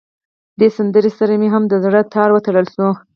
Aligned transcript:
دې 0.59 0.67
سندره 0.77 1.09
سره 1.17 1.33
مې 1.41 1.49
هم 1.53 1.63
د 1.67 1.73
زړه 1.83 2.01
تار 2.13 2.29
وتړل 2.31 2.67
شو. 2.73 2.87